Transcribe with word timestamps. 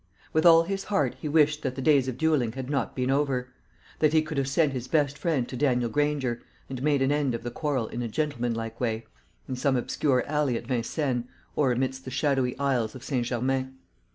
With 0.33 0.47
all 0.47 0.63
his 0.63 0.85
heart 0.85 1.13
he 1.19 1.29
wished 1.29 1.61
that 1.61 1.75
the 1.75 1.79
days 1.83 2.07
of 2.07 2.17
duelling 2.17 2.53
had 2.53 2.71
not 2.71 2.95
been 2.95 3.11
over; 3.11 3.49
that 3.99 4.13
he 4.13 4.23
could 4.23 4.39
have 4.39 4.47
sent 4.47 4.73
his 4.73 4.87
best 4.87 5.15
friend 5.15 5.47
to 5.47 5.55
Daniel 5.55 5.91
Granger, 5.91 6.41
and 6.71 6.81
made 6.81 7.03
an 7.03 7.11
end 7.11 7.35
of 7.35 7.43
the 7.43 7.51
quarrel 7.51 7.85
in 7.87 8.01
a 8.01 8.07
gentlemanlike 8.07 8.79
way, 8.81 9.05
in 9.47 9.55
some 9.55 9.75
obscure 9.75 10.23
alley 10.25 10.57
at 10.57 10.65
Vincennes, 10.65 11.25
or 11.55 11.71
amidst 11.71 12.03
the 12.03 12.09
shadowy 12.09 12.57
aisles 12.57 12.95
of 12.95 13.03
St. 13.03 13.27
Germains. 13.27 13.73